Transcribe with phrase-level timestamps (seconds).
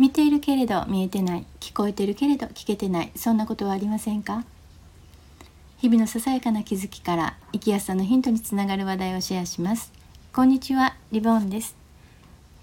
[0.00, 4.46] 見ているけれど見えてない聞こえてるけれど聞けてないそんなことはありませんか？
[5.76, 9.92] 日々のささやかな気づきから生きやすさのヒントにつながる話題をシェアします。
[10.32, 11.76] こんにちはリボンです。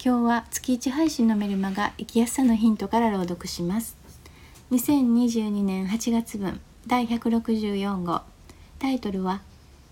[0.00, 3.96] 今日は月1配信のメルマガ生きやすさのヒントから朗読します。
[4.70, 8.20] 2022年8月分第164号。
[8.78, 9.40] タイトルは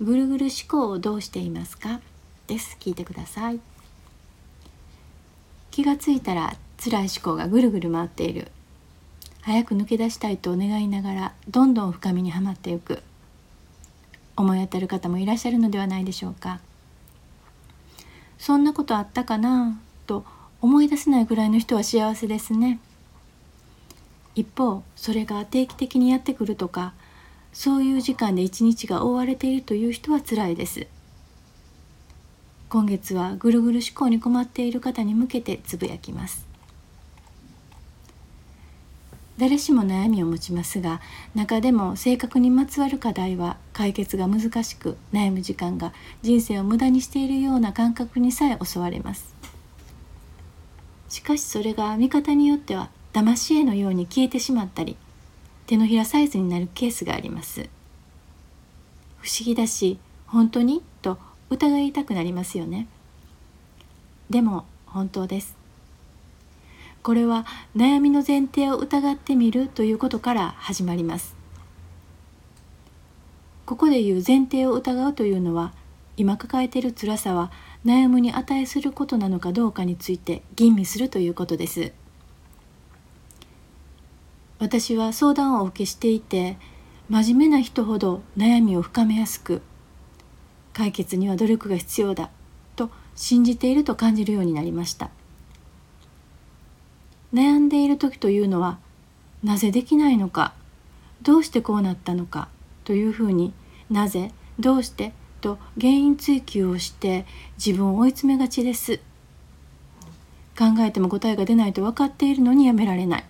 [0.00, 2.00] ぐるぐる思考をどうしていますか？
[2.46, 2.78] です。
[2.80, 3.60] 聞いてください。
[5.70, 6.56] 気がついたら
[6.88, 8.46] 辛い思考がぐるぐる回っている。
[9.40, 13.02] 早く抜け出したいと願いながらどんどん深みにはまっていく。
[14.36, 16.60] 思い当たる方もいらっしゃるのではないでしょうか。
[18.38, 19.80] そんなことあったかな？
[20.06, 20.24] と
[20.60, 22.78] 思い出せないぐらいの人は幸せですね。
[24.36, 26.94] 一方それが定期的にやってくるとか
[27.52, 30.86] そういう時間で一日が覆われているという人は辛いです。
[32.68, 36.46] 今月はぐるぐる思考に困っている方に向けてつぶやきます。
[39.38, 41.00] 誰しも悩みを持ちますが
[41.34, 49.34] 中でも性格にまつわる課題は解決が難しく悩む時間が人生を無駄にしているような感覚にさえ襲われます。
[51.08, 54.96] しかしそれが見方によっては騙し絵のように消えてしまったり
[55.66, 57.68] 手のひらサイズになるケースがあります。
[59.20, 60.82] 不思議だし本当に？
[61.02, 61.18] と
[61.50, 62.88] 疑いたくなりますよね。
[64.30, 65.55] でも本当です。
[67.06, 71.36] これは悩みの前提を疑ってみるということから始まります。
[73.64, 75.72] ここで言う前提を疑うというのは
[76.16, 77.52] 今抱えている辛さは
[77.84, 81.92] 悩むに値することなのかどうかについて吟味するということです。
[84.58, 86.58] 私は相談をお受けしていて
[87.08, 89.62] 真面目な人ほど悩みを深めやすく
[90.72, 92.30] 解決には努力が必要だ
[92.74, 95.10] と信じていると感じるようになりました。
[97.36, 98.78] 悩んでいる時というのは
[99.44, 100.54] なぜできないのか
[101.20, 102.48] どうしてこうなったのか
[102.84, 103.52] というふうに
[103.90, 107.26] なぜどうしてと原因追求をして
[107.62, 109.00] 自分を追い詰めがちです。
[110.58, 113.24] 考えても答えが出ないと分かっているのにやめられない。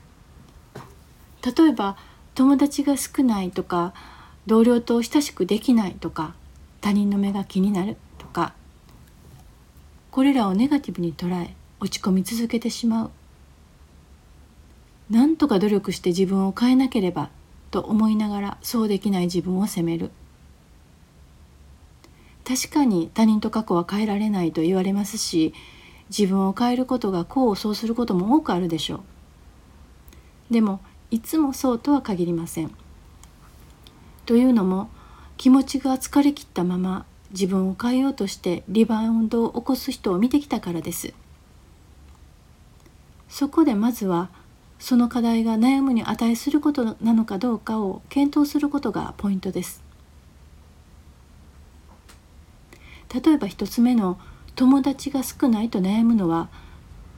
[1.44, 1.96] 例えば
[2.36, 3.92] 友達が少ないとか
[4.46, 6.34] 同僚と親しくできないとか
[6.80, 8.54] 他人の目が気になるとか
[10.12, 13.10] これらをネガティブに捉え落ち込み続けてしまう。
[15.10, 17.30] なんとか努力して自分を変えなければ
[17.70, 20.10] と思いながらそうできない自分を責める。
[22.44, 25.52] 確かに他人と過去は変えられないと言われますし
[26.10, 29.02] 自分を変えることが功を奏することも多くあるでしょ
[30.50, 30.54] う。
[30.54, 30.80] でも
[31.10, 32.70] いつもそうとは限りません。
[34.24, 34.88] というのも
[35.36, 41.14] 気持ちが疲れきったまま自分を変えようとしてリバウンドを起こす人を見てきたからです。
[43.28, 44.30] そこでまずは
[44.78, 49.82] その課題が悩むに値することなのかどうかを検討することがポイントです。
[53.12, 54.18] 例えば一つ目の
[54.54, 56.48] 友達が少ないと悩むのは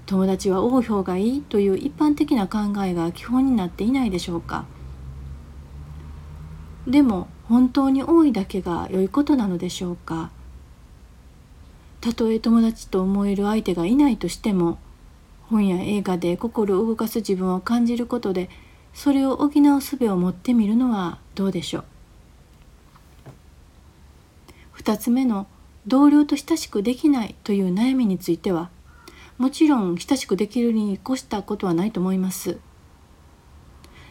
[0.06, 4.64] 友達は多い方がいいという一般的な考えが基本になっていないでしょうか。
[6.86, 10.30] でも本当に多いだけが良いことなのでしょうか。
[12.00, 14.78] たとえ友達と思える相手がいないとしても
[15.50, 18.50] 本や映画で心を動かす自分を感じることで
[18.92, 19.50] それを補う
[19.80, 21.84] 術を持ってみるのはどうでしょう
[24.78, 25.46] ？2つ目の
[25.86, 28.70] 同僚と親しくできないという悩みについては
[29.38, 32.58] もちろん親しくできるに越したことはないと思います。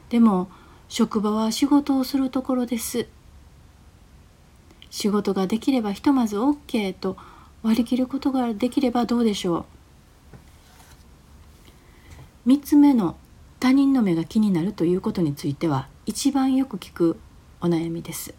[0.09, 0.50] でも
[0.88, 3.08] 職場は仕事をするところです。
[4.90, 7.18] 仕事ができればひとまず OK と
[7.62, 9.66] 割り切ることができればどうでしょう？
[12.47, 13.18] 3つ目の
[13.59, 17.19] 他人の目が気になるということについては一番よく聞く
[17.59, 18.34] お悩みです。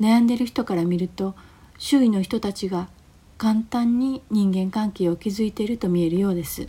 [0.00, 1.34] 悩んでる人から見ると
[1.76, 2.88] 周囲の人たちが
[3.36, 6.68] 簡単に人間関係を築いていると見えるようです。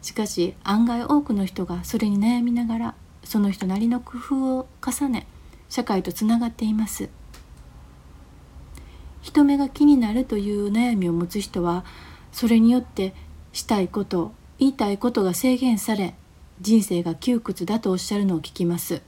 [0.00, 5.26] しかし案外多くの人がそれに悩みながらその人なりの工夫を重ね
[5.68, 7.10] 社会とつながっています。
[9.20, 11.84] 人目が気になるという悩みを持つ人は
[12.32, 13.12] それによって
[13.58, 16.14] したいこと言いたいことが制限され
[16.60, 19.02] 人生が窮屈だとおっしゃるのを聞きます。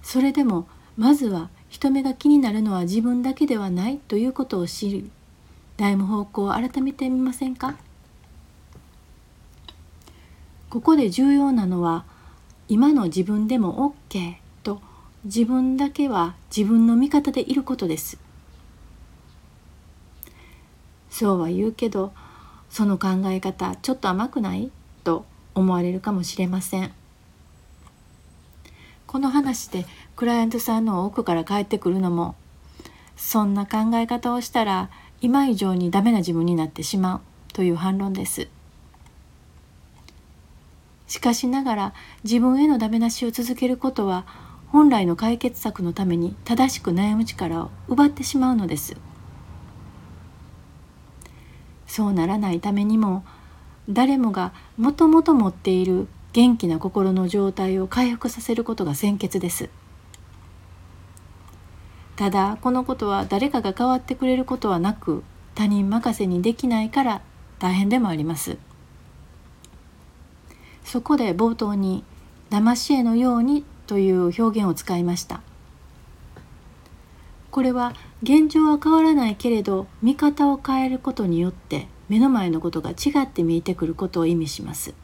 [0.00, 5.10] それでもまずは人目が気になるのは自分だけではないということを知り
[5.76, 7.76] 悩む方向を改めてみませんか？
[10.70, 12.04] ここで重要なのは
[12.68, 14.80] 今の自分でも OK と
[15.24, 18.18] 自分だけは自分の味方でいることです。
[21.12, 22.12] そうは言うけど
[22.70, 24.70] その考え方ちょっと甘くない？
[25.04, 26.90] と思われるかもしれません。
[29.06, 29.84] この話で
[30.16, 32.34] クライアントさんの奥から帰ってくるのも
[33.14, 34.88] そんな考え方をしたら
[35.20, 37.20] 今以上にダメな自分になってしまう
[37.52, 38.48] という反論です。
[41.06, 41.94] しかしながら
[42.24, 44.24] 自分へのダメ出しを続けることは
[44.68, 48.96] 本来の解決策のために正しく悩む力を奪ってしまうのです。
[51.92, 53.22] そうならないためにも
[53.86, 59.68] 誰もがもともと持っている元気な心の状態を回復させることが先決です。
[62.16, 65.22] ただこのことは誰かが変わってくれることはなく
[65.54, 67.20] 他人任せにできないから
[67.58, 68.56] 大変でもあります。
[70.82, 72.04] そこで冒頭に
[72.48, 75.42] 「騙し絵のように」という表現を使いました。
[77.50, 84.94] これは現状は変わらないけれど見方を変えることによって目の前のことが違って見えてくることを意味します。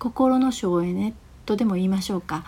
[0.00, 1.14] 心の省エネ
[1.46, 2.44] とでも言いましょうか。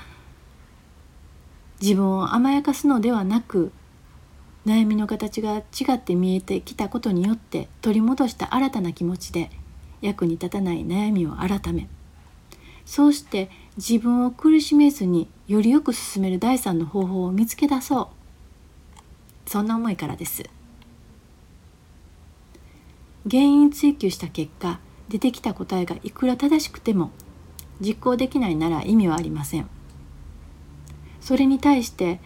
[1.80, 3.72] 自分を甘やかすのではなく
[4.66, 5.62] 悩みの形が違
[5.94, 9.50] って見えてきたことによって取り戻した新たな気持ちで
[10.02, 11.88] 役に立たない悩みを改め
[12.84, 18.19] そうして自分を苦しめずによりよく進める第三の方法を見つけ出そう。
[19.50, 20.44] そんな思いからです。
[23.28, 27.10] 原因追求した結果出てきた答えがいくら正しくても
[27.80, 29.68] 実行できないなら意味はありません。
[31.20, 32.20] それに対して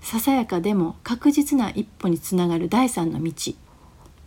[0.00, 3.32] ささやかでも確実な一歩につながる第三の道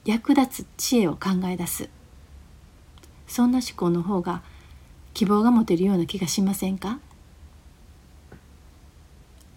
[0.04, 1.88] 役立つ知恵を考え出す。
[3.28, 4.44] そんな思考の方が
[5.14, 7.00] 希望が持てるような気がしませんか？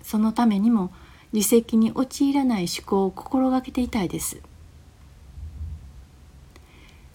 [0.01, 0.93] そのためにも
[1.35, 4.41] 自責に陥らない思考を心がけていたいです。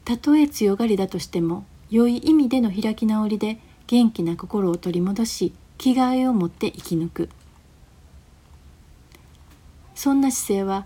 [0.04, 7.30] たとえ強がりだとしても良い意味での開き直りで元気な心を取り戻し気概を持って生き抜く。
[9.96, 10.86] そんな姿勢は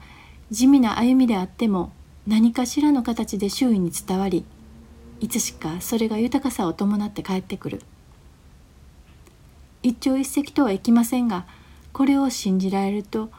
[0.52, 1.92] 地味な歩みであっても
[2.28, 4.46] 何かしらの形で周囲に伝わり
[5.22, 7.82] いつしかそれが豊かさを伴って帰ってくる。
[9.82, 11.48] 一朝一夕とはいきませんが
[11.94, 13.30] これを信じられると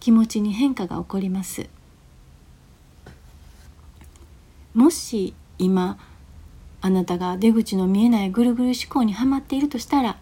[0.00, 1.68] 気持ちに変化が起こります。
[4.74, 5.98] もし今
[6.80, 10.18] あなたが出口の見えないぐるぐる思考にはまっているとしたら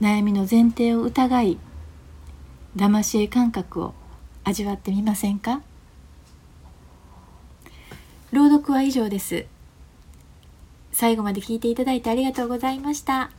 [0.00, 1.58] 悩みの前提を疑い
[2.74, 3.94] 騙し絵感覚を
[4.42, 5.60] 味わってみませんか？
[8.32, 9.46] 朗読は以上です。
[10.90, 13.30] 最後まで聞いていただいてありがとうございました。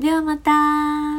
[0.00, 1.13] ではまた。